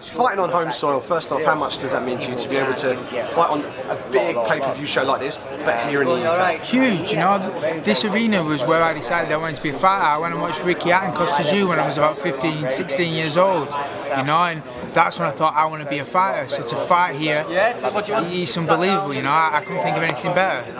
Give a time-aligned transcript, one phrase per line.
[0.00, 2.56] fighting on home soil, first off, how much does that mean to you to be
[2.56, 2.96] able to
[3.34, 6.60] fight on a big pay-per-view show like this, but here in the UK?
[6.60, 7.38] Huge, you know.
[7.80, 10.04] This arena was where I decided I wanted to be a fighter.
[10.04, 13.36] I went and watched Ricky Hatton Kostya Tszyu when I was about 15, 16 years
[13.36, 16.48] old, you know, and that's when I thought I want to be a fighter.
[16.48, 19.30] So to fight here, it's unbelievable, you know.
[19.30, 20.70] I, I couldn't think of anything better.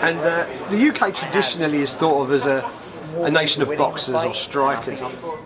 [0.00, 2.70] And uh, the UK traditionally is thought of as a
[3.16, 5.02] a nation of boxers or strikers.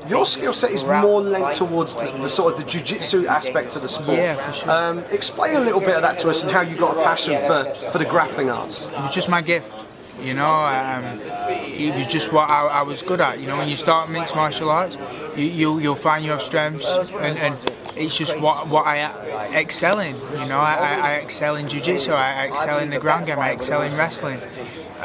[0.09, 3.83] Your skill set is more lent towards the, the sort of the jiu-jitsu aspect of
[3.83, 4.19] the sport.
[4.19, 4.71] Yeah, for sure.
[4.71, 7.39] Um, explain a little bit of that to us and how you got a passion
[7.47, 8.83] for, for the grappling arts.
[8.87, 9.75] It was just my gift.
[10.21, 13.39] You know, um, it was just what I, I, was good at.
[13.39, 14.97] You know, when you start mixed martial arts,
[15.37, 17.55] you, you'll, you'll find you have strengths, and, and
[17.97, 20.15] it's just what, what I excel in.
[20.15, 23.83] You know, I, I excel in jiu-jitsu, I excel in the ground game, I excel
[23.83, 24.39] in wrestling.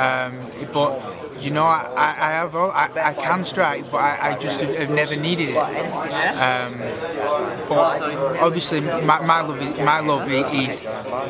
[0.01, 0.39] Um,
[0.73, 0.91] but
[1.43, 4.89] you know, I, I have all, I, I can strike, but I, I just have,
[4.89, 5.57] never needed it.
[5.57, 6.77] Um,
[7.67, 8.01] but
[8.39, 10.81] obviously, my, my love, is, my love is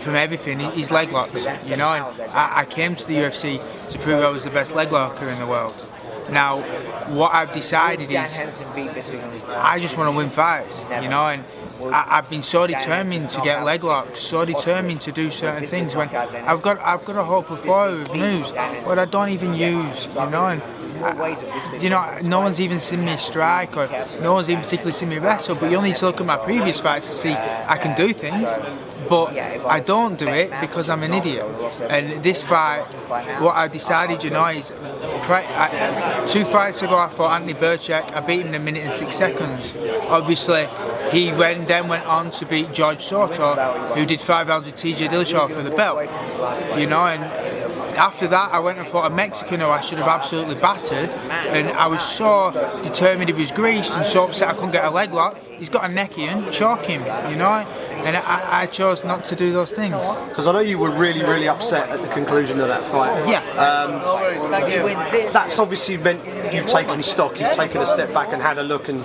[0.04, 1.66] from everything is leg locks.
[1.66, 4.74] You know, and I, I came to the UFC to prove I was the best
[4.74, 5.74] leg locker in the world.
[6.30, 6.62] Now,
[7.14, 11.44] what I've decided is I just want to win fights, you know, and
[11.90, 15.96] I, have been so determined to get leg locks, so determined to do certain things
[15.96, 20.06] when I've got I've got a whole plethora of moves but I don't even use,
[20.08, 20.62] you know, and
[21.04, 23.88] I, you know, no one's even seen me strike or
[24.22, 26.80] no one's even particularly seen me wrestle, but you need to look at my previous
[26.80, 28.50] fights to see I can do things
[29.12, 31.46] but I don't do it because I'm an idiot.
[31.90, 32.84] And this fight,
[33.42, 38.14] what I decided, you know, is I, two fights ago I fought Anthony Birchak.
[38.14, 39.74] I beat him in a minute and six seconds.
[40.08, 40.64] Obviously,
[41.12, 43.56] he went then went on to beat Joe Soto,
[43.96, 46.10] who did five rounds with TJ Dillashaw for the belt.
[46.80, 47.24] You know, and
[47.98, 51.70] after that, I went and fought a Mexican who I should have absolutely battered, and
[51.70, 52.52] I was so
[52.84, 55.38] determined he was greased and so upset I couldn't get a leg lock.
[55.50, 57.66] He's got a neck in, choke him, you know
[58.06, 59.96] and I, I, chose not to do those things.
[60.30, 63.28] Because I know you were really, really upset at the conclusion of that fight.
[63.28, 63.42] Yeah.
[63.52, 64.02] Um,
[65.34, 66.24] that's obviously meant
[66.54, 69.04] you've taken stock, you've taken a step back and had a look, and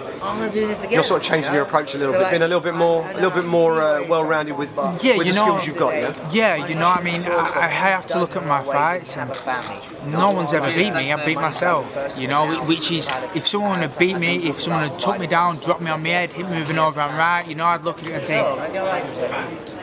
[0.91, 3.15] you're sort of changing your approach a little bit, being a little bit more, a
[3.15, 4.71] little bit more uh, well-rounded with,
[5.03, 5.95] yeah, with you the know, skills you've got.
[5.95, 6.31] Yeah.
[6.33, 9.31] Yeah, you know, I mean, I, I have to look at my fights, and
[10.13, 11.13] no one's ever beat me.
[11.13, 11.87] I beat myself.
[12.17, 15.57] You know, which is if someone had beat me, if someone had took me down,
[15.59, 17.99] dropped me on my head, hit me moving over and right, you know, I'd look
[18.01, 18.47] at it and think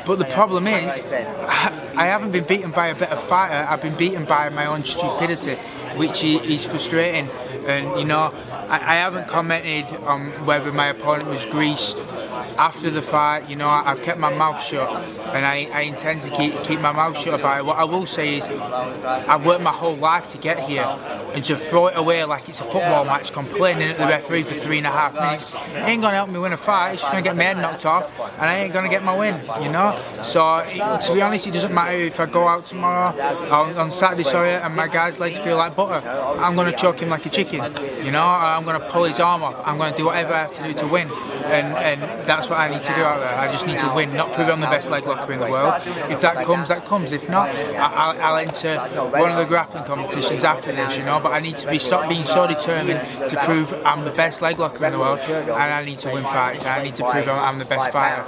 [0.05, 3.67] but the problem is, I haven't been beaten by a better fighter.
[3.69, 5.55] I've been beaten by my own stupidity,
[5.95, 7.29] which is frustrating.
[7.67, 8.33] And you know,
[8.69, 12.01] I haven't commented on whether my opponent was greased
[12.57, 13.49] after the fight.
[13.49, 14.89] You know, I've kept my mouth shut,
[15.33, 17.65] and I, I intend to keep keep my mouth shut about it.
[17.65, 20.87] What I will say is, I worked my whole life to get here,
[21.33, 24.55] and to throw it away like it's a football match, complaining at the referee for
[24.55, 26.93] three and a half minutes, ain't gonna help me win a fight.
[26.93, 29.41] It's just gonna get my head knocked off, and I ain't gonna get my win.
[29.61, 29.95] You know.
[30.21, 33.17] So it, to be honest, it doesn't matter if I go out tomorrow
[33.49, 36.07] on, on Saturday, sorry, and my guy's legs feel like butter.
[36.07, 37.61] I'm gonna choke him like a chicken.
[38.03, 39.55] You know, I'm gonna pull his arm off.
[39.65, 41.09] I'm gonna do whatever I have to do to win,
[41.45, 43.35] and and that's what I need to do out there.
[43.35, 45.81] I just need to win, not prove I'm the best leg locker in the world.
[46.09, 47.11] If that comes, that comes.
[47.11, 48.77] If not, I'll, I'll enter
[49.09, 51.19] one of the grappling competitions after this, you know.
[51.21, 54.59] But I need to be stop being so determined to prove I'm the best leg
[54.59, 56.65] locker in the world, and I need to win fights.
[56.65, 58.23] I need to prove I'm the best fighter.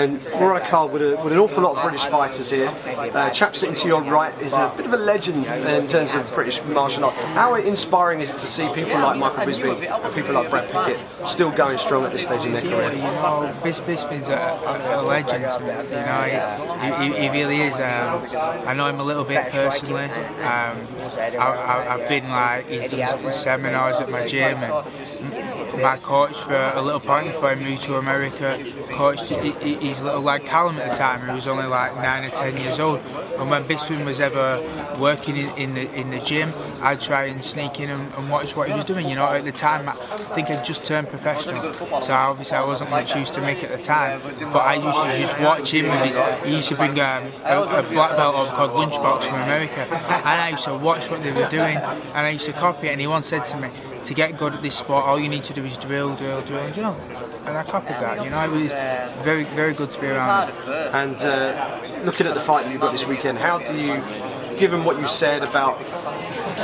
[0.00, 2.72] And a card with, a, with an awful lot of British fighters here.
[2.86, 6.30] Uh, chap sitting to your right is a bit of a legend in terms of
[6.32, 7.14] British martial art.
[7.14, 11.00] How inspiring is it to see people like Michael Bisping and people like Brad Pickett
[11.28, 12.90] still going strong at this stage in their career?
[13.62, 15.42] Bis- Bisping's a, a, a, legend.
[15.42, 16.22] You know,
[16.80, 17.74] he, he, he really is.
[17.74, 18.24] Um,
[18.66, 20.04] I know him a little bit personally.
[20.04, 20.86] Um,
[21.38, 26.82] I, have been like he's done seminars at my gym and my coach for a
[26.82, 31.20] little point before I moved to America coached his little lad Callum at the time
[31.20, 33.00] who was only like nine or ten years old.
[33.38, 34.60] And when Bisping was ever
[34.98, 38.56] working in, in the in the gym I'd try and sneak in and, and, watch
[38.56, 39.26] what he was doing you know?
[39.26, 39.94] At the time I
[40.34, 41.72] think I'd just turned professional.
[41.74, 44.20] So obviously I wasn't much used to Mick at the time.
[44.52, 47.82] But I used to just watch him his he used to bring um, a, a,
[47.82, 49.80] black belt over called Lunchbox from America.
[49.80, 52.92] And I used to watch what they were doing and I used to copy it.
[52.92, 53.70] And he once said to me
[54.04, 56.70] to get good at this sport, all you need to do is drill, drill, drill,
[56.72, 56.96] drill.
[57.46, 58.72] And I copied that, you know, it was
[59.24, 60.50] very, very good to be around.
[60.94, 64.02] And uh, looking at the fight that you've got this weekend, how do you,
[64.58, 65.80] given what you said about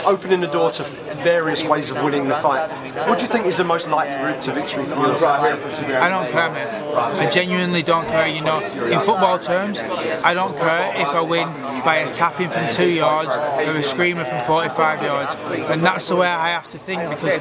[0.05, 0.85] opening the door to
[1.27, 2.71] various ways of winning the fight.
[3.09, 5.97] What do you think is the most likely route to victory for you?
[6.07, 6.69] I don't care, man.
[6.97, 8.29] I genuinely don't care.
[8.29, 11.49] You know, in football terms, I don't care if I win
[11.85, 15.35] by a tapping from two yards or a screamer from 45 yards,
[15.71, 17.39] and that's the way I have to think because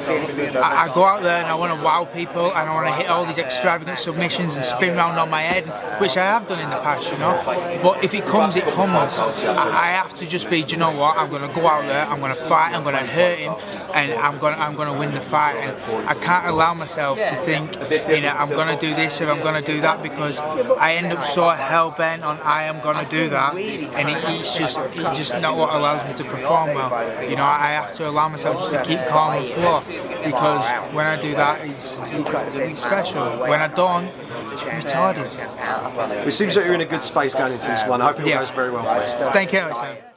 [0.55, 2.93] I, I go out there and I want to wow people and I want to
[2.93, 5.65] hit all these extravagant submissions and spin around on my head,
[6.01, 7.39] which I have done in the past, you know.
[7.83, 9.19] But if it comes, it comes.
[9.19, 11.17] I, I have to just be, do you know what?
[11.17, 13.53] I'm going to go out there, I'm going to fight, I'm going to hurt him,
[13.93, 15.55] and I'm going, to, I'm going to win the fight.
[15.55, 17.73] And I can't allow myself to think,
[18.09, 20.93] you know, I'm going to do this or I'm going to do that because I
[20.95, 24.57] end up so hell bent on I am going to do that, and it, it's
[24.57, 27.23] just, it's just not what allows me to perform well.
[27.29, 29.81] You know, I have to allow myself just to keep calm and flow
[30.23, 33.39] because when I do that, it's, it's special.
[33.39, 34.05] When I don't,
[34.51, 36.27] it's retarded.
[36.27, 38.01] It seems like you're in a good space going into this one.
[38.01, 38.39] I hope it Yeah.
[38.39, 39.31] goes very well for you.
[39.31, 40.14] Thank you.